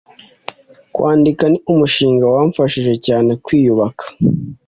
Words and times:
Kwandika 0.93 1.43
ni 1.51 1.59
umushinga 1.71 2.23
wamfanshije 2.35 2.93
cyane 3.07 3.31
kwiyubaka 3.45 4.03